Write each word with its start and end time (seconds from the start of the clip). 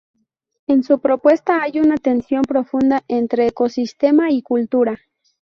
En 0.65 0.81
su 0.81 0.99
propuesta 0.99 1.61
hay 1.61 1.79
una 1.79 1.95
tensión 1.97 2.41
profunda 2.41 3.03
entre 3.07 3.45
ecosistema 3.45 4.31
y 4.31 4.41
cultura. 4.41 4.99